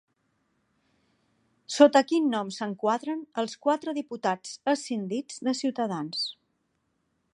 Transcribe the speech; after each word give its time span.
Sota 1.73 2.01
quin 2.11 2.31
nom 2.35 2.49
s'enquadren 2.55 3.21
els 3.43 3.53
quatre 3.67 3.95
diputats 3.99 4.57
escindits 4.75 5.45
de 5.49 5.55
Ciutadans? 5.61 6.25